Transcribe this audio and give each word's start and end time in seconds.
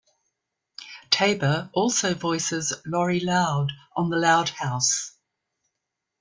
Taber 1.11 1.69
also 1.73 2.15
voices 2.15 2.73
Lori 2.87 3.19
Loud 3.19 3.71
on 3.95 4.09
"The 4.09 4.17
Loud 4.17 4.49
House". 4.49 5.11